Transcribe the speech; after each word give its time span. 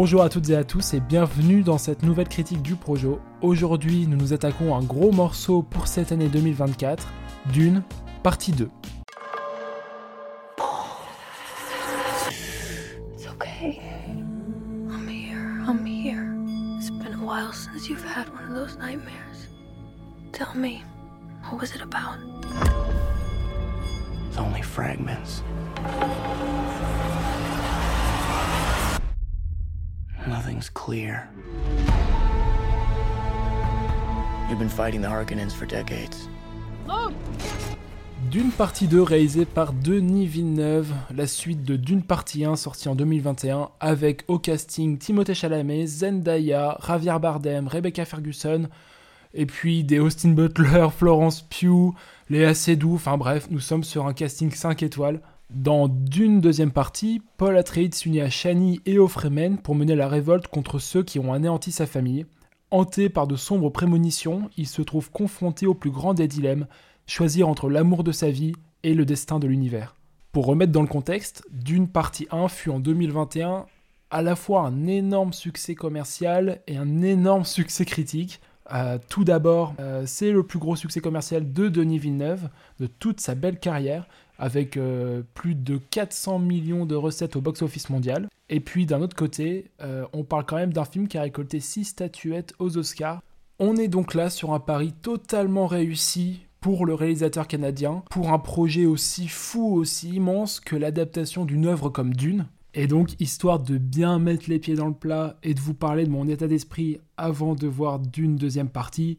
Bonjour 0.00 0.22
à 0.22 0.28
toutes 0.28 0.48
et 0.50 0.54
à 0.54 0.62
tous 0.62 0.94
et 0.94 1.00
bienvenue 1.00 1.62
dans 1.64 1.76
cette 1.76 2.04
nouvelle 2.04 2.28
critique 2.28 2.62
du 2.62 2.76
Projo. 2.76 3.18
Aujourd'hui, 3.42 4.06
nous 4.06 4.16
nous 4.16 4.32
attaquons 4.32 4.72
à 4.72 4.78
un 4.78 4.82
gros 4.84 5.10
morceau 5.10 5.62
pour 5.62 5.88
cette 5.88 6.12
année 6.12 6.28
2024, 6.28 7.08
Dune, 7.52 7.82
partie 8.22 8.52
2. 8.52 8.70
It's 13.12 13.26
okay. 13.26 13.80
I'm 14.88 15.08
here. 15.08 15.64
I'm 15.66 15.84
here. 15.84 16.32
It's 16.78 16.90
been 16.90 17.14
a 17.14 17.24
while 17.24 17.52
since 17.52 17.88
you've 17.88 18.04
had 18.04 18.28
one 18.28 18.44
of 18.44 18.54
those 18.54 18.78
nightmares. 18.78 19.48
Tell 20.30 20.54
me, 20.54 20.84
what 21.50 21.60
was 21.60 21.74
it 21.74 21.82
about? 21.82 22.20
It's 24.28 24.38
only 24.38 24.62
fragments. 24.62 25.42
Clear. 30.74 31.28
You've 34.48 34.58
been 34.58 34.68
fighting 34.68 35.02
the 35.02 35.08
Harkonnens 35.08 35.52
for 35.52 35.66
decades. 35.66 36.28
Dune 38.30 38.50
partie 38.50 38.88
2 38.88 39.00
réalisée 39.00 39.46
par 39.46 39.72
Denis 39.72 40.26
Villeneuve, 40.26 40.92
la 41.14 41.26
suite 41.26 41.64
de 41.64 41.76
Dune 41.76 42.02
partie 42.02 42.44
1 42.44 42.56
sortie 42.56 42.88
en 42.88 42.94
2021 42.94 43.70
avec 43.80 44.24
au 44.28 44.38
casting 44.38 44.98
Timothée 44.98 45.34
Chalamet, 45.34 45.86
Zendaya, 45.86 46.78
Javier 46.86 47.16
Bardem, 47.22 47.68
Rebecca 47.68 48.04
Ferguson 48.04 48.68
et 49.32 49.46
puis 49.46 49.82
des 49.82 49.98
Austin 49.98 50.30
Butler, 50.30 50.88
Florence 50.96 51.42
Pugh, 51.42 51.94
Léa 52.28 52.52
Seydoux, 52.52 52.96
enfin 52.96 53.16
bref, 53.16 53.46
nous 53.50 53.60
sommes 53.60 53.84
sur 53.84 54.06
un 54.06 54.12
casting 54.12 54.50
5 54.50 54.82
étoiles. 54.82 55.20
Dans 55.50 55.88
Dune 55.88 56.42
deuxième 56.42 56.72
partie, 56.72 57.22
Paul 57.38 57.56
Atreides 57.56 57.94
s'unit 57.94 58.20
à 58.20 58.28
Shani 58.28 58.82
et 58.84 58.98
aux 58.98 59.08
Fremen 59.08 59.56
pour 59.56 59.74
mener 59.74 59.96
la 59.96 60.06
révolte 60.06 60.46
contre 60.46 60.78
ceux 60.78 61.02
qui 61.02 61.18
ont 61.18 61.32
anéanti 61.32 61.72
sa 61.72 61.86
famille. 61.86 62.26
Hanté 62.70 63.08
par 63.08 63.26
de 63.26 63.34
sombres 63.34 63.70
prémonitions, 63.70 64.50
il 64.58 64.66
se 64.66 64.82
trouve 64.82 65.10
confronté 65.10 65.66
au 65.66 65.72
plus 65.72 65.90
grand 65.90 66.12
des 66.12 66.28
dilemmes, 66.28 66.66
choisir 67.06 67.48
entre 67.48 67.70
l'amour 67.70 68.04
de 68.04 68.12
sa 68.12 68.30
vie 68.30 68.52
et 68.82 68.92
le 68.92 69.06
destin 69.06 69.38
de 69.38 69.46
l'univers. 69.46 69.96
Pour 70.32 70.44
remettre 70.44 70.72
dans 70.72 70.82
le 70.82 70.86
contexte, 70.86 71.46
Dune 71.50 71.88
partie 71.88 72.28
1 72.30 72.48
fut 72.48 72.68
en 72.68 72.78
2021 72.78 73.64
à 74.10 74.20
la 74.22 74.36
fois 74.36 74.66
un 74.66 74.86
énorme 74.86 75.32
succès 75.32 75.74
commercial 75.74 76.60
et 76.66 76.76
un 76.76 77.00
énorme 77.00 77.44
succès 77.44 77.86
critique. 77.86 78.42
Euh, 78.74 78.98
tout 79.08 79.24
d'abord, 79.24 79.74
euh, 79.80 80.02
c'est 80.04 80.30
le 80.30 80.42
plus 80.42 80.58
gros 80.58 80.76
succès 80.76 81.00
commercial 81.00 81.54
de 81.54 81.70
Denis 81.70 81.98
Villeneuve, 81.98 82.50
de 82.80 82.86
toute 82.86 83.20
sa 83.20 83.34
belle 83.34 83.58
carrière, 83.58 84.06
avec 84.38 84.76
euh, 84.76 85.22
plus 85.34 85.54
de 85.54 85.78
400 85.78 86.38
millions 86.38 86.86
de 86.86 86.94
recettes 86.94 87.36
au 87.36 87.40
box-office 87.40 87.90
mondial. 87.90 88.28
Et 88.48 88.60
puis 88.60 88.86
d'un 88.86 89.02
autre 89.02 89.16
côté, 89.16 89.70
euh, 89.82 90.06
on 90.12 90.24
parle 90.24 90.46
quand 90.46 90.56
même 90.56 90.72
d'un 90.72 90.84
film 90.84 91.08
qui 91.08 91.18
a 91.18 91.22
récolté 91.22 91.60
6 91.60 91.84
statuettes 91.84 92.54
aux 92.58 92.78
Oscars. 92.78 93.22
On 93.58 93.76
est 93.76 93.88
donc 93.88 94.14
là 94.14 94.30
sur 94.30 94.54
un 94.54 94.60
pari 94.60 94.92
totalement 94.92 95.66
réussi 95.66 96.40
pour 96.60 96.86
le 96.86 96.94
réalisateur 96.94 97.46
canadien, 97.46 98.02
pour 98.10 98.32
un 98.32 98.38
projet 98.38 98.86
aussi 98.86 99.28
fou, 99.28 99.74
aussi 99.74 100.10
immense 100.10 100.60
que 100.60 100.76
l'adaptation 100.76 101.44
d'une 101.44 101.66
œuvre 101.66 101.88
comme 101.88 102.14
Dune. 102.14 102.46
Et 102.74 102.86
donc, 102.86 103.20
histoire 103.20 103.58
de 103.58 103.78
bien 103.78 104.18
mettre 104.18 104.48
les 104.48 104.58
pieds 104.58 104.74
dans 104.74 104.86
le 104.86 104.94
plat 104.94 105.36
et 105.42 105.54
de 105.54 105.60
vous 105.60 105.74
parler 105.74 106.04
de 106.04 106.10
mon 106.10 106.28
état 106.28 106.46
d'esprit 106.46 107.00
avant 107.16 107.54
de 107.54 107.66
voir 107.66 107.98
Dune 107.98 108.36
deuxième 108.36 108.68
partie, 108.68 109.18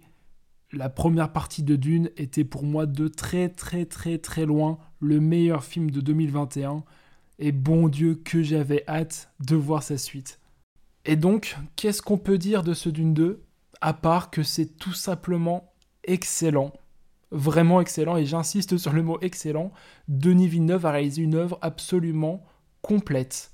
la 0.71 0.89
première 0.89 1.31
partie 1.31 1.63
de 1.63 1.75
Dune 1.75 2.09
était 2.17 2.43
pour 2.43 2.63
moi 2.63 2.85
de 2.85 3.07
très 3.07 3.49
très 3.49 3.85
très 3.85 4.17
très 4.17 4.45
loin 4.45 4.77
le 4.99 5.19
meilleur 5.19 5.63
film 5.63 5.89
de 5.89 6.01
2021 6.01 6.83
et 7.39 7.51
bon 7.51 7.87
Dieu 7.87 8.15
que 8.15 8.43
j'avais 8.43 8.83
hâte 8.87 9.31
de 9.39 9.55
voir 9.55 9.81
sa 9.81 9.97
suite. 9.97 10.39
Et 11.05 11.15
donc, 11.15 11.57
qu'est-ce 11.75 12.01
qu'on 12.01 12.17
peut 12.17 12.37
dire 12.37 12.63
de 12.63 12.73
ce 12.73 12.89
Dune 12.89 13.13
2 13.13 13.43
à 13.81 13.93
part 13.93 14.29
que 14.29 14.43
c'est 14.43 14.77
tout 14.77 14.93
simplement 14.93 15.73
excellent. 16.03 16.73
Vraiment 17.31 17.79
excellent 17.79 18.17
et 18.17 18.25
j'insiste 18.25 18.77
sur 18.77 18.91
le 18.91 19.03
mot 19.03 19.17
excellent. 19.21 19.71
Denis 20.07 20.47
Villeneuve 20.47 20.85
a 20.85 20.91
réalisé 20.91 21.21
une 21.21 21.35
œuvre 21.35 21.57
absolument 21.61 22.43
complète. 22.81 23.51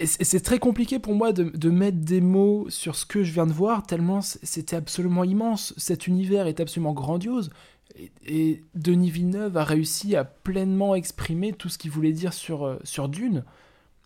Et 0.00 0.06
c'est 0.06 0.40
très 0.40 0.58
compliqué 0.58 0.98
pour 0.98 1.14
moi 1.14 1.32
de, 1.32 1.70
mettre 1.70 1.98
des 1.98 2.20
mots 2.20 2.66
sur 2.68 2.96
ce 2.96 3.06
que 3.06 3.22
je 3.22 3.32
viens 3.32 3.46
de 3.46 3.52
voir, 3.52 3.86
tellement 3.86 4.20
c'était 4.22 4.74
absolument 4.74 5.22
immense. 5.22 5.72
Cet 5.76 6.08
univers 6.08 6.48
est 6.48 6.58
absolument 6.58 6.92
grandiose. 6.92 7.50
Et, 7.96 8.10
et 8.26 8.64
Denis 8.74 9.10
Villeneuve 9.10 9.56
a 9.56 9.62
réussi 9.62 10.16
à 10.16 10.24
pleinement 10.24 10.96
exprimer 10.96 11.52
tout 11.52 11.68
ce 11.68 11.78
qu'il 11.78 11.92
voulait 11.92 12.12
dire 12.12 12.32
sur, 12.32 12.64
euh, 12.64 12.78
sur 12.82 13.08
Dune. 13.08 13.44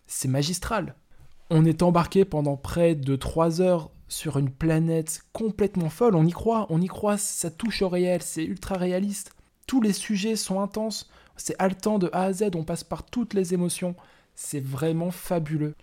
C'est 0.05 0.27
magistral. 0.27 0.95
On 1.49 1.65
est 1.65 1.81
embarqué 1.81 2.23
pendant 2.23 2.55
près 2.55 2.93
de 2.93 3.15
3 3.15 3.61
heures 3.61 3.89
sur 4.07 4.37
une 4.37 4.51
planète 4.51 5.23
complètement 5.33 5.89
folle. 5.89 6.15
On 6.15 6.25
y 6.25 6.31
croit, 6.31 6.67
on 6.69 6.81
y 6.81 6.87
croit, 6.87 7.17
ça 7.17 7.49
touche 7.49 7.81
au 7.81 7.89
réel, 7.89 8.21
c'est 8.21 8.43
ultra 8.43 8.75
réaliste. 8.75 9.31
Tous 9.65 9.81
les 9.81 9.93
sujets 9.93 10.35
sont 10.35 10.61
intenses. 10.61 11.09
C'est 11.37 11.55
haletant 11.57 11.99
de 11.99 12.09
A 12.11 12.23
à 12.23 12.33
Z, 12.33 12.51
on 12.55 12.63
passe 12.63 12.83
par 12.83 13.03
toutes 13.03 13.33
les 13.33 13.53
émotions. 13.53 13.95
C'est 14.41 14.63
vraiment 14.63 15.11
fabuleux. 15.11 15.75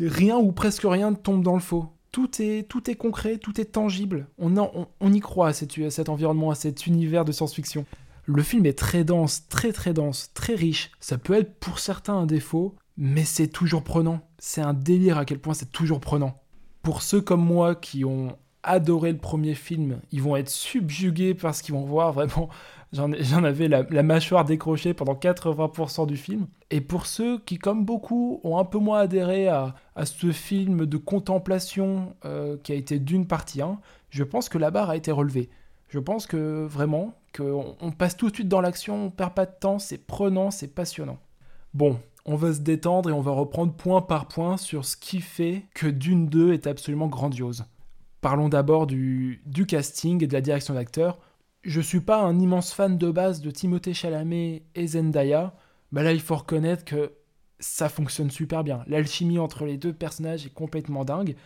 Rien 0.00 0.36
ou 0.36 0.50
presque 0.50 0.82
rien 0.82 1.12
ne 1.12 1.16
tombe 1.16 1.44
dans 1.44 1.54
le 1.54 1.60
faux. 1.60 1.86
Tout 2.10 2.42
est, 2.42 2.68
tout 2.68 2.90
est 2.90 2.96
concret, 2.96 3.38
tout 3.38 3.60
est 3.60 3.66
tangible. 3.66 4.26
On, 4.36 5.12
y 5.12 5.20
croit 5.20 5.46
à, 5.46 5.52
cet, 5.52 5.78
à 5.78 5.90
cet 5.90 6.08
environnement, 6.08 6.50
à 6.50 6.56
cet 6.56 6.88
univers 6.88 7.24
de 7.24 7.30
science-fiction. 7.30 7.86
Le 8.26 8.42
film 8.42 8.66
est 8.66 8.76
très 8.76 9.04
dense, 9.04 9.46
très 9.48 9.72
très 9.72 9.94
dense, 9.94 10.32
très 10.34 10.56
riche. 10.56 10.90
Ça 10.98 11.18
peut 11.18 11.34
être 11.34 11.54
pour 11.60 11.78
certains 11.78 12.14
un 12.14 12.26
défaut, 12.26 12.74
mais 12.96 13.24
c'est 13.24 13.46
toujours 13.46 13.84
prenant. 13.84 14.22
C'est 14.38 14.60
un 14.60 14.74
délire 14.74 15.16
à 15.16 15.24
quel 15.24 15.38
point 15.38 15.54
c'est 15.54 15.70
toujours 15.70 16.00
prenant. 16.00 16.42
Pour 16.82 17.00
ceux 17.00 17.20
comme 17.20 17.44
moi 17.44 17.76
qui 17.76 18.04
ont 18.04 18.36
adoré 18.64 19.12
le 19.12 19.18
premier 19.18 19.54
film, 19.54 20.00
ils 20.10 20.20
vont 20.20 20.34
être 20.34 20.50
subjugués 20.50 21.34
par 21.34 21.54
ce 21.54 21.62
qu'ils 21.62 21.74
vont 21.74 21.84
voir. 21.84 22.12
Vraiment, 22.12 22.48
j'en 22.94 23.12
ai- 23.12 23.22
j'en 23.24 23.44
avais 23.44 23.68
la, 23.68 24.02
mâchoire 24.02 24.44
décrochée 24.44 24.94
pendant 24.94 25.14
80% 25.14 26.06
du 26.06 26.16
film. 26.16 26.46
Et 26.70 26.80
pour 26.80 27.06
ceux 27.06 27.38
qui, 27.38 27.58
comme 27.58 27.84
beaucoup, 27.84 28.40
ont 28.44 28.58
un 28.58 28.64
peu 28.64 28.78
moins 28.78 29.00
adhéré 29.00 29.48
à, 29.48 29.74
à 29.96 30.06
ce 30.06 30.32
film 30.32 30.86
de 30.86 30.96
contemplation 30.96 32.14
euh, 32.24 32.56
qui 32.62 32.72
a 32.72 32.76
été 32.76 32.98
d'une 32.98 33.26
partie 33.26 33.60
1, 33.60 33.78
je 34.10 34.24
pense 34.24 34.48
que 34.48 34.58
la 34.58 34.70
barre 34.70 34.90
a 34.90 34.96
été 34.96 35.10
relevée. 35.12 35.50
Je 35.88 35.98
pense 35.98 36.26
que 36.26 36.64
vraiment, 36.64 37.14
qu'on 37.36 37.76
on 37.80 37.90
passe 37.92 38.16
tout 38.16 38.28
de 38.30 38.34
suite 38.34 38.48
dans 38.48 38.60
l'action, 38.60 39.06
on 39.06 39.10
perd 39.10 39.34
pas 39.34 39.46
de 39.46 39.54
temps, 39.58 39.78
c'est 39.78 39.98
prenant, 39.98 40.50
c'est 40.50 40.74
passionnant. 40.74 41.18
Bon, 41.72 41.98
on 42.24 42.36
va 42.36 42.52
se 42.52 42.60
détendre 42.60 43.10
et 43.10 43.12
on 43.12 43.20
va 43.20 43.32
reprendre 43.32 43.72
point 43.74 44.00
par 44.00 44.26
point 44.26 44.56
sur 44.56 44.84
ce 44.84 44.96
qui 44.96 45.20
fait 45.20 45.64
que 45.74 45.86
Dune 45.86 46.26
2 46.26 46.52
est 46.52 46.66
absolument 46.66 47.06
grandiose. 47.06 47.64
Parlons 48.20 48.48
d'abord 48.48 48.86
du, 48.86 49.42
du 49.44 49.66
casting 49.66 50.24
et 50.24 50.26
de 50.26 50.32
la 50.32 50.40
direction 50.40 50.74
d'acteurs. 50.74 51.18
Je 51.64 51.80
suis 51.80 52.00
pas 52.00 52.20
un 52.20 52.38
immense 52.38 52.74
fan 52.74 52.98
de 52.98 53.10
base 53.10 53.40
de 53.40 53.50
Timothée 53.50 53.94
Chalamet 53.94 54.64
et 54.74 54.86
Zendaya, 54.86 55.54
mais 55.92 56.02
là 56.02 56.12
il 56.12 56.20
faut 56.20 56.36
reconnaître 56.36 56.84
que 56.84 57.12
ça 57.58 57.88
fonctionne 57.88 58.30
super 58.30 58.64
bien. 58.64 58.84
L'alchimie 58.86 59.38
entre 59.38 59.64
les 59.64 59.78
deux 59.78 59.94
personnages 59.94 60.44
est 60.44 60.52
complètement 60.52 61.06
dingue. 61.06 61.36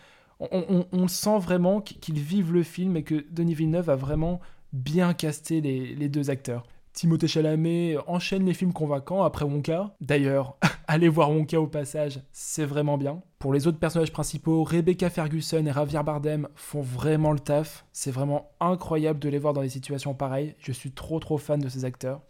On 0.51 1.07
sent 1.07 1.39
vraiment 1.39 1.81
qu'ils 1.81 2.19
vivent 2.19 2.53
le 2.53 2.63
film 2.63 2.97
et 2.97 3.03
que 3.03 3.25
Denis 3.31 3.55
Villeneuve 3.55 3.89
a 3.89 3.95
vraiment 3.95 4.39
bien 4.73 5.13
casté 5.13 5.61
les, 5.61 5.95
les 5.95 6.09
deux 6.09 6.29
acteurs. 6.29 6.65
Timothée 6.93 7.27
Chalamet 7.27 7.97
enchaîne 8.07 8.45
les 8.45 8.53
films 8.53 8.73
convaincants 8.73 9.23
après 9.23 9.45
Wonka. 9.45 9.95
D'ailleurs, 10.01 10.57
allez 10.89 11.07
voir 11.07 11.29
Wonka 11.29 11.61
au 11.61 11.67
passage, 11.67 12.19
c'est 12.31 12.65
vraiment 12.65 12.97
bien. 12.97 13.21
Pour 13.37 13.53
les 13.53 13.67
autres 13.67 13.77
personnages 13.77 14.11
principaux, 14.11 14.63
Rebecca 14.63 15.11
Ferguson 15.11 15.63
et 15.67 15.71
Javier 15.71 16.01
Bardem 16.03 16.47
font 16.55 16.81
vraiment 16.81 17.31
le 17.31 17.39
taf. 17.39 17.85
C'est 17.93 18.09
vraiment 18.09 18.49
incroyable 18.59 19.19
de 19.19 19.29
les 19.29 19.37
voir 19.37 19.53
dans 19.53 19.61
des 19.61 19.69
situations 19.69 20.15
pareilles. 20.15 20.55
Je 20.57 20.71
suis 20.71 20.91
trop 20.91 21.19
trop 21.19 21.37
fan 21.37 21.59
de 21.59 21.69
ces 21.69 21.85
acteurs. 21.85 22.21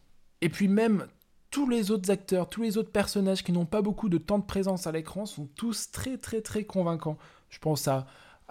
Et 0.42 0.50
puis 0.50 0.68
même 0.68 1.08
tous 1.52 1.70
les 1.70 1.90
autres 1.90 2.12
acteurs, 2.12 2.50
tous 2.50 2.62
les 2.62 2.78
autres 2.78 2.92
personnages 2.92 3.44
qui 3.44 3.54
n'ont 3.54 3.66
pas 3.66 3.82
beaucoup 3.82 4.10
de 4.10 4.18
temps 4.18 4.40
de 4.40 4.44
présence 4.46 4.88
à 4.88 4.92
l'écran 4.92 5.26
sont 5.26 5.48
tous 5.56 5.90
très 5.92 6.18
très 6.18 6.42
très 6.42 6.66
convaincants. 6.66 7.18
Je 7.50 7.60
pense 7.60 7.88
à, 7.88 8.08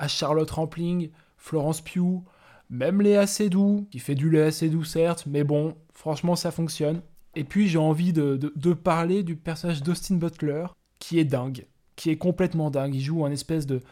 Charlotte 0.07 0.51
Rampling, 0.51 1.11
Florence 1.37 1.83
Pugh, 1.83 2.23
même 2.71 3.03
Léa 3.03 3.27
Seydoux, 3.27 3.87
qui 3.91 3.99
fait 3.99 4.15
du 4.15 4.31
Léa 4.31 4.53
Seydoux 4.53 4.85
certes, 4.85 5.25
mais 5.27 5.45
bon, 5.45 5.75
franchement 5.93 6.35
ça 6.35 6.51
fonctionne. 6.51 7.03
Et 7.35 7.45
puis 7.45 7.69
j'ai 7.69 7.79
envie 7.79 8.13
de, 8.13 8.37
de- 8.37 8.73
parler 8.73 9.23
du 9.23 9.37
personnage 9.37 9.83
d'Austin 9.83 10.17
Butler, 10.17 10.67
qui 10.99 11.19
est 11.19 11.25
dingue, 11.25 11.67
qui 11.97 12.11
est 12.11 12.17
complètement 12.17 12.71
dingue. 12.71 12.95
Il 12.95 13.01
joue 13.03 13.25
un 13.25 13.31
espèce 13.31 13.67
de, 13.67 13.83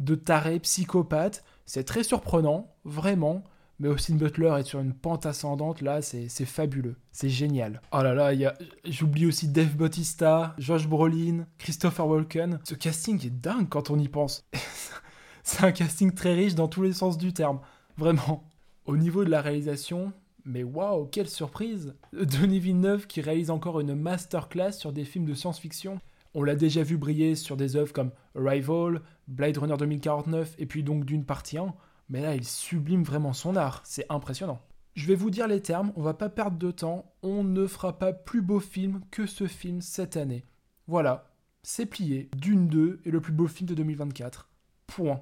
de 0.00 0.14
taré 0.14 0.58
psychopathe. 0.60 1.44
C'est 1.66 1.84
très 1.84 2.02
surprenant, 2.02 2.74
vraiment. 2.84 3.44
Mais 3.78 3.88
Austin 3.88 4.14
Butler 4.14 4.54
est 4.58 4.64
sur 4.64 4.80
une 4.80 4.94
pente 4.94 5.26
ascendante, 5.26 5.82
là, 5.82 6.00
c'est 6.00 6.28
fabuleux. 6.46 6.96
C'est 7.12 7.28
génial. 7.28 7.82
Oh 7.92 8.02
là 8.02 8.14
là, 8.14 8.54
j'oublie 8.86 9.26
aussi 9.26 9.48
Dave 9.48 9.76
Bautista, 9.76 10.54
Josh 10.56 10.86
Brolin, 10.88 11.46
Christopher 11.58 12.06
Walken. 12.06 12.58
Ce 12.64 12.74
casting 12.74 13.24
est 13.26 13.30
dingue 13.30 13.68
quand 13.68 13.90
on 13.90 13.98
y 13.98 14.08
pense. 14.08 14.46
c'est 15.42 15.62
un 15.62 15.72
casting 15.72 16.12
très 16.12 16.32
riche 16.34 16.54
dans 16.54 16.68
tous 16.68 16.82
les 16.82 16.94
sens 16.94 17.18
du 17.18 17.34
terme. 17.34 17.60
Vraiment. 17.98 18.48
Au 18.86 18.96
niveau 18.96 19.24
de 19.24 19.30
la 19.30 19.42
réalisation, 19.42 20.12
mais 20.46 20.62
waouh, 20.62 21.06
quelle 21.06 21.28
surprise 21.28 21.94
Denis 22.12 22.60
Villeneuve 22.60 23.06
qui 23.06 23.20
réalise 23.20 23.50
encore 23.50 23.80
une 23.80 23.94
masterclass 23.94 24.72
sur 24.72 24.92
des 24.92 25.04
films 25.04 25.26
de 25.26 25.34
science-fiction. 25.34 26.00
On 26.34 26.42
l'a 26.42 26.54
déjà 26.54 26.82
vu 26.82 26.96
briller 26.96 27.34
sur 27.34 27.56
des 27.56 27.76
œuvres 27.76 27.92
comme 27.92 28.12
Arrival, 28.36 29.02
Blade 29.26 29.58
Runner 29.58 29.76
2049 29.76 30.54
et 30.58 30.66
puis 30.66 30.84
donc 30.84 31.04
d'une 31.04 31.24
partie 31.24 31.58
1, 31.58 31.74
mais 32.08 32.22
là 32.22 32.34
il 32.36 32.44
sublime 32.44 33.02
vraiment 33.02 33.32
son 33.32 33.56
art, 33.56 33.82
c'est 33.84 34.06
impressionnant. 34.08 34.60
Je 34.94 35.06
vais 35.06 35.14
vous 35.14 35.30
dire 35.30 35.48
les 35.48 35.60
termes, 35.60 35.92
on 35.96 36.02
va 36.02 36.14
pas 36.14 36.28
perdre 36.28 36.58
de 36.58 36.70
temps, 36.70 37.12
on 37.22 37.42
ne 37.42 37.66
fera 37.66 37.98
pas 37.98 38.12
plus 38.12 38.40
beau 38.40 38.60
film 38.60 39.00
que 39.10 39.26
ce 39.26 39.46
film 39.46 39.80
cette 39.80 40.16
année. 40.16 40.44
Voilà, 40.86 41.34
c'est 41.62 41.86
plié, 41.86 42.30
Dune 42.36 42.68
2 42.68 43.00
est 43.04 43.10
le 43.10 43.20
plus 43.20 43.32
beau 43.32 43.48
film 43.48 43.68
de 43.68 43.74
2024. 43.74 44.48
Point. 44.86 45.20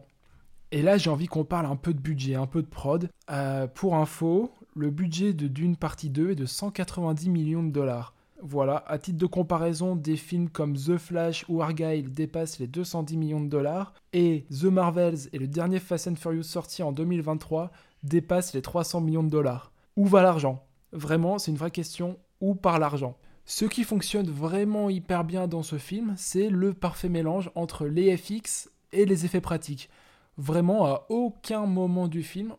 Et 0.70 0.82
là, 0.82 0.98
j'ai 0.98 1.08
envie 1.08 1.28
qu'on 1.28 1.44
parle 1.44 1.66
un 1.66 1.76
peu 1.76 1.94
de 1.94 2.00
budget, 2.00 2.34
un 2.34 2.48
peu 2.48 2.60
de 2.60 2.66
prod. 2.66 3.08
Euh, 3.30 3.68
pour 3.68 3.94
info, 3.94 4.52
le 4.74 4.90
budget 4.90 5.32
de 5.32 5.46
Dune 5.46 5.76
partie 5.76 6.10
2 6.10 6.30
est 6.30 6.34
de 6.34 6.46
190 6.46 7.30
millions 7.30 7.62
de 7.62 7.70
dollars. 7.70 8.14
Voilà, 8.42 8.84
à 8.88 8.98
titre 8.98 9.18
de 9.18 9.26
comparaison, 9.26 9.94
des 9.94 10.16
films 10.16 10.48
comme 10.48 10.76
The 10.76 10.98
Flash 10.98 11.44
ou 11.48 11.62
Argyle 11.62 12.12
dépassent 12.12 12.58
les 12.58 12.66
210 12.66 13.16
millions 13.16 13.40
de 13.40 13.48
dollars, 13.48 13.94
et 14.12 14.44
The 14.50 14.64
Marvels 14.64 15.28
et 15.32 15.38
le 15.38 15.46
dernier 15.46 15.78
Fast 15.78 16.08
and 16.08 16.16
Furious 16.16 16.42
sorti 16.42 16.82
en 16.82 16.92
2023 16.92 17.70
dépassent 18.02 18.52
les 18.52 18.62
300 18.62 19.00
millions 19.00 19.22
de 19.22 19.30
dollars. 19.30 19.72
Où 19.96 20.06
va 20.06 20.22
l'argent? 20.22 20.66
Vraiment, 20.92 21.38
c'est 21.38 21.52
une 21.52 21.56
vraie 21.56 21.70
question. 21.70 22.18
Où 22.40 22.54
part 22.54 22.78
l'argent? 22.78 23.16
Ce 23.46 23.64
qui 23.64 23.84
fonctionne 23.84 24.28
vraiment 24.28 24.90
hyper 24.90 25.24
bien 25.24 25.46
dans 25.46 25.62
ce 25.62 25.76
film, 25.76 26.14
c'est 26.16 26.50
le 26.50 26.74
parfait 26.74 27.08
mélange 27.08 27.50
entre 27.54 27.86
les 27.86 28.16
FX 28.16 28.70
et 28.92 29.04
les 29.04 29.24
effets 29.24 29.40
pratiques. 29.40 29.88
Vraiment, 30.36 30.86
à 30.86 31.06
aucun 31.10 31.66
moment 31.66 32.08
du 32.08 32.22
film, 32.22 32.54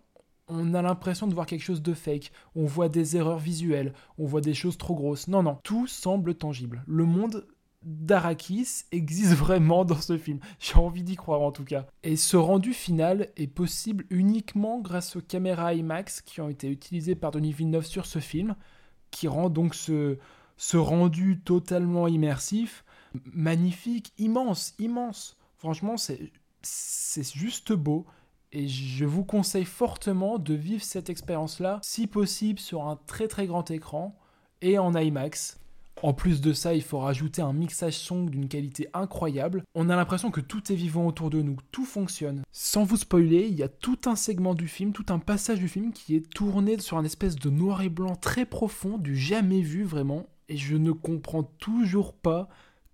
on 0.48 0.74
a 0.74 0.82
l'impression 0.82 1.28
de 1.28 1.34
voir 1.34 1.46
quelque 1.46 1.64
chose 1.64 1.82
de 1.82 1.94
fake, 1.94 2.32
on 2.56 2.66
voit 2.66 2.90
des 2.90 3.18
erreurs 3.18 3.40
visuelles, 3.40 3.94
on 4.18 4.26
voit 4.26 4.42
des 4.42 4.54
choses 4.54 4.78
trop 4.78 4.96
grosses. 4.96 5.28
Non, 5.28 5.44
non, 5.44 5.58
tout 5.64 5.88
semble 5.88 6.36
tangible. 6.36 6.84
Le 6.88 7.06
monde 7.06 7.48
d'Arakis 7.84 8.86
existe 8.92 9.34
vraiment 9.36 9.86
dans 9.86 10.00
ce 10.00 10.18
film. 10.18 10.40
J'ai 10.60 10.76
envie 10.76 11.04
d'y 11.04 11.16
croire 11.16 11.42
en 11.42 11.52
tout 11.52 11.64
cas. 11.64 11.86
Et 12.04 12.16
ce 12.16 12.38
rendu 12.38 12.74
final 12.74 13.30
est 13.38 13.48
possible 13.48 14.06
uniquement 14.10 14.80
grâce 14.80 15.16
aux 15.16 15.22
caméras 15.22 15.74
IMAX 15.74 16.22
qui 16.22 16.42
ont 16.42 16.50
été 16.50 16.70
utilisées 16.70 17.16
par 17.16 17.32
Denis 17.32 17.54
Villeneuve 17.54 17.86
sur 17.86 18.06
ce 18.06 18.20
film, 18.20 18.56
qui 19.12 19.28
rend 19.28 19.50
donc 19.50 19.76
ce, 19.76 20.18
ce 20.58 20.78
rendu 20.78 21.42
totalement 21.44 22.08
immersif, 22.08 22.84
magnifique, 23.26 24.14
immense, 24.18 24.74
immense. 24.80 25.38
Franchement, 25.58 25.96
c'est 25.98 27.36
juste 27.36 27.74
beau. 27.74 28.06
Et 28.58 28.70
je 28.70 29.04
vous 29.04 29.26
conseille 29.26 29.66
fortement 29.66 30.40
de 30.40 30.54
vivre 30.54 30.82
cette 30.82 31.10
expérience-là, 31.10 31.82
si 31.84 32.08
possible 32.08 32.58
sur 32.58 32.88
un 32.88 32.98
très 33.06 33.28
très 33.28 33.48
grand 33.48 33.70
écran 33.70 34.18
et 34.62 34.80
en 34.80 34.96
IMAX. 34.96 35.60
En 36.02 36.14
plus 36.14 36.40
de 36.40 36.54
ça, 36.54 36.74
il 36.74 36.82
faut 36.82 37.00
rajouter 37.00 37.42
un 37.42 37.52
mixage 37.52 37.98
son 37.98 38.24
d'une 38.24 38.48
qualité 38.48 38.88
incroyable. 38.94 39.64
On 39.76 39.90
a 39.90 39.98
l'impression 39.98 40.32
que 40.32 40.40
tout 40.40 40.72
est 40.72 40.76
vivant 40.76 41.06
autour 41.06 41.30
de 41.30 41.42
nous, 41.42 41.58
tout 41.74 41.84
fonctionne. 41.84 42.44
Sans 42.54 42.86
vous 42.86 42.96
spoiler, 42.96 43.46
il 43.46 43.56
y 43.56 43.64
a 43.64 43.68
tout 43.68 44.00
un 44.06 44.16
segment 44.16 44.54
du 44.54 44.70
film, 44.70 44.94
tout 44.94 45.08
un 45.10 45.20
passage 45.20 45.60
du 45.60 45.68
film 45.68 45.92
qui 45.92 46.16
est 46.16 46.30
tourné 46.30 46.80
sur 46.80 46.98
un 46.98 47.04
espèce 47.04 47.36
de 47.36 47.50
noir 47.50 47.82
et 47.82 47.90
blanc 47.90 48.16
très 48.16 48.46
profond, 48.46 48.98
du 48.98 49.18
jamais 49.18 49.60
vu 49.60 49.84
vraiment. 49.84 50.28
Et 50.48 50.56
je 50.56 50.78
ne 50.78 50.94
comprends 50.94 51.44
toujours 51.44 52.14
pas 52.14 52.48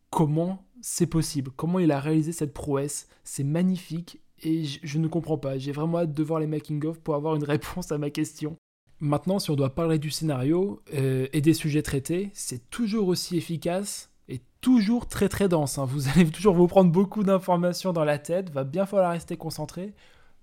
comment 0.09 0.65
c'est 0.81 1.05
possible, 1.05 1.51
comment 1.55 1.77
il 1.77 1.91
a 1.91 1.99
réalisé 1.99 2.31
cette 2.31 2.53
prouesse. 2.53 3.07
C'est 3.23 3.43
magnifique 3.43 4.19
et 4.43 4.63
je, 4.63 4.97
ne 4.97 5.07
comprends 5.07 5.37
pas. 5.37 5.57
J'ai 5.57 5.71
vraiment 5.71 5.99
hâte 5.99 6.13
de 6.13 6.23
voir 6.23 6.39
les 6.39 6.47
making-of 6.47 6.99
pour 6.99 7.15
avoir 7.15 7.35
une 7.35 7.43
réponse 7.55 7.91
à 7.91 7.97
ma 7.97 8.09
question. 8.09 8.57
Maintenant, 8.99 9.39
si 9.39 9.49
on 9.49 9.55
doit 9.55 9.73
parler 9.73 9.97
du 9.97 10.11
scénario 10.11 10.81
euh, 10.93 11.27
et 11.33 11.41
des 11.41 11.53
sujets 11.53 11.81
traités, 11.81 12.29
c'est 12.33 12.69
toujours 12.69 13.07
aussi 13.07 13.37
efficace 13.37 14.11
et 14.29 14.41
toujours 14.61 15.07
très 15.07 15.27
très 15.27 15.49
dense. 15.49 15.77
Hein. 15.77 15.85
Vous 15.85 16.07
allez 16.15 16.29
toujours 16.29 16.53
vous 16.53 16.67
prendre 16.67 16.91
beaucoup 16.91 17.23
d'informations 17.23 17.93
dans 17.93 18.05
la 18.05 18.19
tête, 18.19 18.51
va 18.51 18.63
bien 18.63 18.85
falloir 18.85 19.11
rester 19.11 19.37
concentré, 19.37 19.93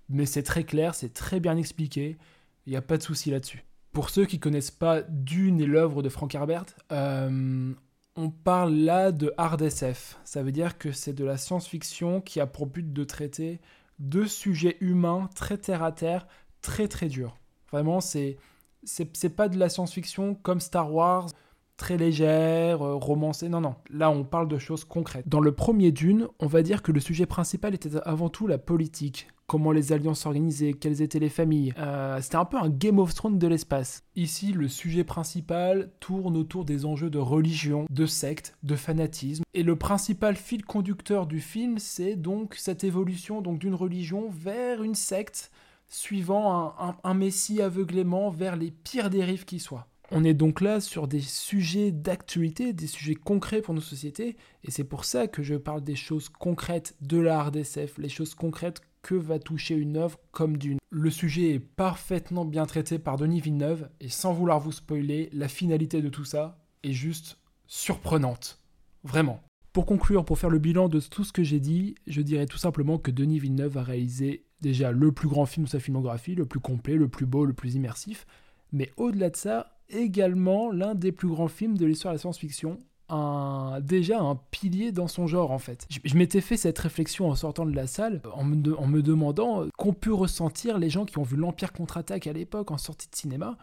mais 0.09 0.25
c'est 0.25 0.43
très 0.43 0.63
clair, 0.65 0.93
c'est 0.93 1.13
très 1.13 1.39
bien 1.39 1.55
expliqué, 1.55 2.17
il 2.65 2.71
n'y 2.71 2.77
a 2.77 2.81
pas 2.81 2.97
de 2.97 3.03
souci 3.03 3.31
là-dessus. 3.31 3.63
Pour 3.93 4.09
ceux 4.09 4.25
qui 4.25 4.39
connaissent 4.39 4.71
pas 4.71 5.01
Dune 5.01 5.61
et 5.61 5.65
l'œuvre 5.65 6.03
de 6.03 6.09
Frank 6.09 6.35
Herbert, 6.35 6.65
euh, 6.91 7.73
on 8.15 8.29
parle 8.29 8.73
là 8.73 9.11
de 9.11 9.33
hard 9.37 9.61
SF. 9.61 10.19
Ça 10.25 10.43
veut 10.43 10.51
dire 10.51 10.77
que 10.77 10.91
c'est 10.91 11.13
de 11.13 11.23
la 11.23 11.37
science-fiction 11.37 12.21
qui 12.21 12.39
a 12.39 12.45
pour 12.45 12.67
but 12.67 12.91
de 12.91 13.03
traiter 13.03 13.61
deux 13.99 14.27
sujets 14.27 14.77
humains 14.81 15.29
très 15.35 15.57
terre 15.57 15.83
à 15.83 15.91
terre, 15.91 16.27
très 16.61 16.87
très 16.87 17.07
durs. 17.07 17.37
Vraiment, 17.71 18.01
c'est 18.01 18.37
c'est 18.83 19.35
pas 19.35 19.49
de 19.49 19.57
la 19.57 19.67
science-fiction 19.67 20.35
comme 20.35 20.61
Star 20.61 20.93
Wars, 20.93 21.27
très 21.75 21.97
légère, 21.97 22.81
euh, 22.81 22.95
romancée. 22.95 23.49
Non, 23.49 23.61
non. 23.61 23.75
Là, 23.89 24.09
on 24.09 24.23
parle 24.23 24.47
de 24.47 24.57
choses 24.57 24.85
concrètes. 24.85 25.27
Dans 25.27 25.41
le 25.41 25.51
premier 25.51 25.91
Dune, 25.91 26.27
on 26.39 26.47
va 26.47 26.61
dire 26.61 26.81
que 26.81 26.91
le 26.91 26.99
sujet 26.99 27.25
principal 27.25 27.73
était 27.73 27.97
avant 28.05 28.29
tout 28.29 28.47
la 28.47 28.57
politique 28.57 29.27
comment 29.49 29.71
les 29.71 29.91
alliances 29.91 30.21
s'organisaient, 30.21 30.73
quelles 30.73 31.01
étaient 31.01 31.19
les 31.19 31.27
familles. 31.27 31.73
Euh, 31.79 32.21
c'était 32.21 32.35
un 32.35 32.45
peu 32.45 32.57
un 32.57 32.69
Game 32.69 32.99
of 32.99 33.15
Thrones 33.15 33.39
de 33.39 33.47
l'espace. 33.47 34.03
Ici, 34.15 34.53
le 34.53 34.67
sujet 34.67 35.03
principal 35.03 35.91
tourne 35.99 36.37
autour 36.37 36.65
des 36.65 36.85
enjeux 36.85 37.09
de 37.09 37.17
religion, 37.17 37.87
de 37.89 38.05
secte, 38.05 38.55
de 38.61 38.75
fanatisme. 38.75 39.43
Et 39.55 39.63
le 39.63 39.75
principal 39.75 40.35
fil 40.35 40.63
conducteur 40.63 41.25
du 41.25 41.39
film, 41.39 41.79
c'est 41.79 42.15
donc 42.15 42.53
cette 42.55 42.83
évolution 42.83 43.41
d'une 43.41 43.73
religion 43.73 44.29
vers 44.29 44.83
une 44.83 44.95
secte, 44.95 45.51
suivant 45.87 46.75
un, 46.79 46.95
un 47.03 47.13
messie 47.15 47.61
aveuglément 47.61 48.29
vers 48.29 48.55
les 48.55 48.69
pires 48.69 49.09
dérives 49.09 49.45
qui 49.45 49.59
soient. 49.59 49.87
On 50.11 50.23
est 50.23 50.33
donc 50.33 50.61
là 50.61 50.81
sur 50.81 51.07
des 51.07 51.21
sujets 51.21 51.91
d'actualité, 51.91 52.73
des 52.73 52.87
sujets 52.87 53.13
concrets 53.13 53.61
pour 53.61 53.75
nos 53.75 53.81
sociétés, 53.81 54.37
et 54.63 54.71
c'est 54.71 54.83
pour 54.83 55.05
ça 55.05 55.27
que 55.27 55.43
je 55.43 55.53
parle 55.53 55.83
des 55.83 55.95
choses 55.95 56.29
concrètes 56.29 56.95
de 57.01 57.19
l'art 57.19 57.51
d'SF, 57.51 57.99
les 57.99 58.09
choses 58.09 58.33
concrètes 58.33 58.81
que 59.03 59.13
va 59.13 59.37
toucher 59.37 59.75
une 59.75 59.97
œuvre 59.97 60.19
comme 60.31 60.57
Dune. 60.57 60.79
Le 60.89 61.11
sujet 61.11 61.53
est 61.53 61.59
parfaitement 61.59 62.43
bien 62.43 62.65
traité 62.65 62.97
par 62.97 63.17
Denis 63.17 63.39
Villeneuve 63.39 63.87
et 63.99 64.09
sans 64.09 64.33
vouloir 64.33 64.59
vous 64.59 64.71
spoiler, 64.71 65.29
la 65.31 65.47
finalité 65.47 66.01
de 66.01 66.09
tout 66.09 66.25
ça 66.25 66.57
est 66.83 66.91
juste 66.91 67.37
surprenante. 67.67 68.59
Vraiment. 69.03 69.41
Pour 69.73 69.85
conclure, 69.85 70.25
pour 70.25 70.39
faire 70.39 70.49
le 70.49 70.57
bilan 70.57 70.89
de 70.89 70.99
tout 70.99 71.23
ce 71.23 71.31
que 71.31 71.43
j'ai 71.43 71.59
dit, 71.59 71.93
je 72.07 72.21
dirais 72.21 72.47
tout 72.47 72.57
simplement 72.57 72.97
que 72.97 73.11
Denis 73.11 73.39
Villeneuve 73.39 73.77
a 73.77 73.83
réalisé 73.83 74.43
déjà 74.61 74.91
le 74.91 75.11
plus 75.11 75.29
grand 75.29 75.45
film 75.45 75.65
de 75.65 75.69
sa 75.69 75.79
filmographie, 75.79 76.33
le 76.33 76.47
plus 76.47 76.59
complet, 76.59 76.95
le 76.95 77.07
plus 77.07 77.27
beau, 77.27 77.45
le 77.45 77.53
plus 77.53 77.75
immersif, 77.75 78.25
mais 78.71 78.91
au-delà 78.97 79.29
de 79.29 79.35
ça, 79.35 79.78
également 79.89 80.71
l'un 80.71 80.95
des 80.95 81.11
plus 81.11 81.27
grands 81.27 81.47
films 81.47 81.77
de 81.77 81.85
l'histoire 81.85 82.13
de 82.13 82.17
la 82.17 82.19
science-fiction, 82.19 82.79
un, 83.09 83.79
déjà 83.81 84.19
un 84.19 84.35
pilier 84.51 84.91
dans 84.91 85.07
son 85.07 85.27
genre 85.27 85.51
en 85.51 85.59
fait. 85.59 85.87
Je, 85.89 86.15
m'étais 86.15 86.41
fait 86.41 86.57
cette 86.57 86.77
réflexion 86.77 87.29
en 87.29 87.35
sortant 87.35 87.65
de 87.65 87.75
la 87.75 87.87
salle 87.87 88.21
en 88.33 88.43
me, 88.43 89.01
demandant 89.01 89.67
qu'ont 89.77 89.93
pu 89.93 90.11
ressentir 90.11 90.77
les 90.77 90.89
gens 90.89 91.05
qui 91.05 91.17
ont 91.17 91.23
vu 91.23 91.35
l'Empire 91.35 91.73
contre-attaque 91.73 92.27
à 92.27 92.33
l'époque 92.33 92.71
en 92.71 92.77
sortie 92.77 93.09
de 93.09 93.15
cinéma. 93.15 93.57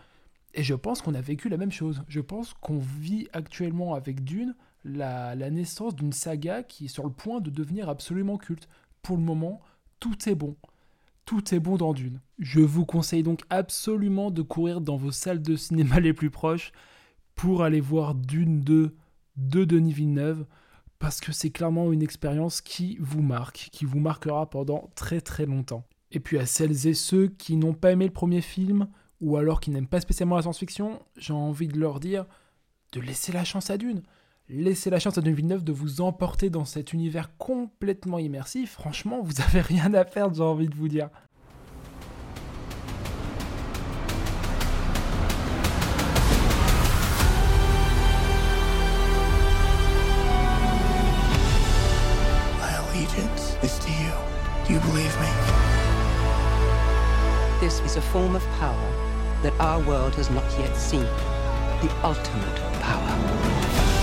Et 0.55 0.63
je 0.63 0.75
pense 0.75 1.03
qu'on 1.03 1.15
a 1.15 1.21
vécu 1.21 1.49
la 1.49 1.59
même 1.59 1.71
chose. 1.71 2.03
Je 2.09 2.21
pense 2.21 2.55
qu'on 2.55 2.79
vit 2.79 3.29
actuellement 3.33 3.95
avec 3.95 4.25
Dune 4.25 4.55
la 4.85 5.35
naissance 5.51 5.95
d'une 5.95 6.13
saga 6.13 6.63
qui 6.63 6.87
est 6.87 6.89
sur 6.89 7.05
le 7.05 7.11
point 7.11 7.41
de 7.41 7.51
devenir 7.51 7.89
absolument 7.89 8.39
culte. 8.39 8.69
Pour 9.03 9.17
le 9.17 9.23
moment, 9.23 9.61
tout 10.01 10.29
est 10.29 10.35
bon. 10.35 10.57
Tout 11.27 11.53
est 11.53 11.59
bon 11.61 11.77
dans 11.77 11.93
Dune. 11.93 12.21
Je 12.39 12.61
vous 12.61 12.87
conseille 12.87 13.25
donc 13.25 13.43
absolument 13.51 14.31
de 14.31 14.43
courir 14.43 14.81
dans 14.81 14.97
vos 14.97 15.11
salles 15.11 15.43
de 15.43 15.57
cinéma 15.57 15.99
les 16.01 16.13
plus 16.13 16.31
proches 16.31 16.71
pour 17.35 17.65
aller 17.65 17.81
voir 17.81 18.15
Dune 18.15 18.61
2 18.61 18.95
de 19.37 19.65
Denis 19.65 19.93
Villeneuve 19.93 20.47
parce 21.01 21.21
que 21.21 21.33
c'est 21.33 21.51
clairement 21.51 21.93
une 21.93 22.03
expérience 22.03 22.61
qui 22.61 22.97
vous 23.01 23.23
marque, 23.23 23.69
qui 23.73 23.85
vous 23.85 23.99
marquera 23.99 24.49
pendant 24.49 24.89
très 24.95 25.21
très 25.21 25.47
longtemps. 25.47 25.85
Et 26.13 26.21
puis 26.21 26.39
à 26.39 26.47
celles 26.47 26.87
et 26.87 26.95
ceux 26.95 27.27
qui 27.27 27.57
n'ont 27.57 27.75
pas 27.75 27.91
aimé 27.91 28.07
le 28.07 28.13
premier 28.13 28.41
film, 28.41 28.87
ou 29.21 29.37
alors 29.37 29.61
qui 29.61 29.71
n'aiment 29.71 29.89
pas 29.89 30.01
spécialement 30.01 30.37
la 30.37 30.43
science-fiction, 30.43 31.03
j'ai 31.17 31.33
envie 31.33 31.69
de 31.69 31.79
leur 31.79 31.99
dire 31.99 32.25
de 32.93 33.01
laisser 33.01 33.33
la 33.33 33.45
chance 33.45 33.69
à 33.69 33.79
Dune. 33.79 34.03
Laissez 34.49 34.91
la 34.91 35.01
chance 35.01 35.19
à 35.19 35.21
Denis 35.23 35.35
Villeneuve 35.35 35.65
de 35.65 35.73
vous 35.73 36.01
emporter 36.01 36.51
dans 36.51 36.65
cet 36.65 36.93
univers 36.93 37.37
complètement 37.37 38.19
immersif. 38.19 38.73
Franchement, 38.73 39.21
vous 39.21 39.41
avez 39.41 39.61
rien 39.61 39.93
à 39.95 40.05
perdre, 40.05 40.37
j'ai 40.37 40.43
envie 40.43 40.69
de 40.69 40.75
vous 40.75 40.89
dire. 40.89 41.11
a 57.97 58.01
form 58.01 58.37
of 58.37 58.47
power 58.59 58.77
that 59.43 59.55
our 59.59 59.81
world 59.87 60.15
has 60.17 60.29
not 60.31 60.45
yet 60.59 60.77
seen. 60.77 61.07
The 61.81 61.91
ultimate 62.05 62.61
power. 62.83 63.96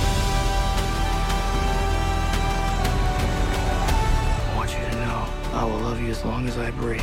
As 6.24 6.26
long 6.26 6.48
as 6.48 6.58
I 6.58 6.72
breathe. 6.72 7.02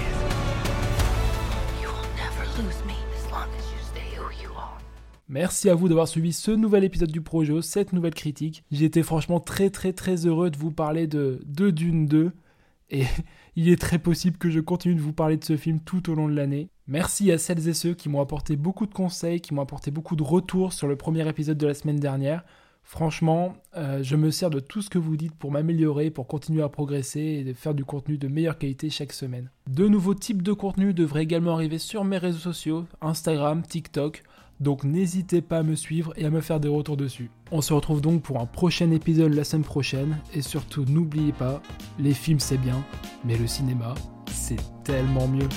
You 1.80 1.88
will 1.88 2.08
never 2.16 2.44
lose 2.56 2.84
me 2.86 2.94
as 3.16 3.30
long 3.30 3.48
as 3.58 3.70
you 3.70 3.78
stay 3.82 4.16
who 4.16 4.30
you 4.42 4.50
are. 4.56 4.78
Merci 5.28 5.68
à 5.68 5.74
vous 5.74 5.88
d'avoir 5.88 6.08
suivi 6.08 6.32
ce 6.32 6.50
nouvel 6.50 6.84
épisode 6.84 7.10
du 7.10 7.20
Projo, 7.20 7.62
cette 7.62 7.92
nouvelle 7.92 8.14
critique. 8.14 8.64
J'ai 8.70 8.86
été 8.86 9.02
franchement 9.02 9.40
très 9.40 9.70
très 9.70 9.92
très 9.92 10.26
heureux 10.26 10.50
de 10.50 10.56
vous 10.56 10.70
parler 10.70 11.06
de, 11.06 11.40
de 11.46 11.70
Dune 11.70 12.06
2 12.06 12.32
et 12.90 13.04
il 13.56 13.68
est 13.68 13.80
très 13.80 13.98
possible 13.98 14.38
que 14.38 14.50
je 14.50 14.60
continue 14.60 14.94
de 14.94 15.00
vous 15.00 15.12
parler 15.12 15.36
de 15.36 15.44
ce 15.44 15.56
film 15.56 15.80
tout 15.80 16.10
au 16.10 16.14
long 16.14 16.28
de 16.28 16.34
l'année. 16.34 16.70
Merci 16.86 17.30
à 17.30 17.38
celles 17.38 17.68
et 17.68 17.74
ceux 17.74 17.94
qui 17.94 18.08
m'ont 18.08 18.20
apporté 18.20 18.56
beaucoup 18.56 18.86
de 18.86 18.94
conseils, 18.94 19.40
qui 19.40 19.54
m'ont 19.54 19.62
apporté 19.62 19.90
beaucoup 19.90 20.16
de 20.16 20.22
retours 20.22 20.72
sur 20.72 20.88
le 20.88 20.96
premier 20.96 21.28
épisode 21.28 21.58
de 21.58 21.66
la 21.66 21.74
semaine 21.74 22.00
dernière. 22.00 22.44
Franchement, 22.82 23.54
euh, 23.76 24.02
je 24.02 24.16
me 24.16 24.30
sers 24.30 24.50
de 24.50 24.58
tout 24.58 24.82
ce 24.82 24.90
que 24.90 24.98
vous 24.98 25.16
dites 25.16 25.34
pour 25.34 25.52
m'améliorer, 25.52 26.10
pour 26.10 26.26
continuer 26.26 26.62
à 26.62 26.68
progresser 26.68 27.20
et 27.20 27.44
de 27.44 27.52
faire 27.52 27.74
du 27.74 27.84
contenu 27.84 28.18
de 28.18 28.26
meilleure 28.26 28.58
qualité 28.58 28.90
chaque 28.90 29.12
semaine. 29.12 29.50
De 29.68 29.86
nouveaux 29.86 30.14
types 30.14 30.42
de 30.42 30.52
contenus 30.52 30.94
devraient 30.94 31.22
également 31.22 31.54
arriver 31.54 31.78
sur 31.78 32.04
mes 32.04 32.18
réseaux 32.18 32.38
sociaux, 32.38 32.86
Instagram, 33.00 33.62
TikTok. 33.62 34.24
Donc 34.58 34.84
n'hésitez 34.84 35.40
pas 35.40 35.58
à 35.58 35.62
me 35.62 35.74
suivre 35.74 36.12
et 36.16 36.26
à 36.26 36.30
me 36.30 36.40
faire 36.40 36.60
des 36.60 36.68
retours 36.68 36.96
dessus. 36.96 37.30
On 37.50 37.62
se 37.62 37.72
retrouve 37.72 38.00
donc 38.00 38.22
pour 38.22 38.40
un 38.40 38.46
prochain 38.46 38.90
épisode 38.90 39.32
la 39.32 39.44
semaine 39.44 39.64
prochaine. 39.64 40.18
Et 40.34 40.42
surtout 40.42 40.84
n'oubliez 40.84 41.32
pas, 41.32 41.62
les 41.98 42.12
films 42.12 42.40
c'est 42.40 42.58
bien, 42.58 42.84
mais 43.24 43.38
le 43.38 43.46
cinéma 43.46 43.94
c'est 44.26 44.60
tellement 44.84 45.28
mieux. 45.28 45.48